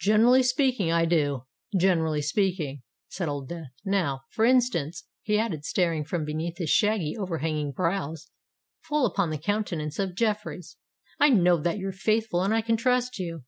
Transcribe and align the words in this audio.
"Generally 0.00 0.44
speaking, 0.44 0.90
I 0.90 1.04
do—generally 1.04 2.22
speaking," 2.22 2.80
said 3.08 3.28
Old 3.28 3.50
Death. 3.50 3.66
"Now, 3.84 4.22
for 4.30 4.46
instance," 4.46 5.04
he 5.20 5.38
added, 5.38 5.66
staring 5.66 6.04
from 6.06 6.24
beneath 6.24 6.56
his 6.56 6.70
shaggy, 6.70 7.14
overhanging 7.18 7.72
brows, 7.72 8.30
full 8.80 9.04
upon 9.04 9.28
the 9.28 9.36
countenance 9.36 9.98
of 9.98 10.16
Jeffreys, 10.16 10.78
"I 11.20 11.28
know 11.28 11.58
that 11.58 11.76
you're 11.76 11.92
faithful—and 11.92 12.54
I 12.54 12.62
can 12.62 12.78
trust 12.78 13.18
you." 13.18 13.44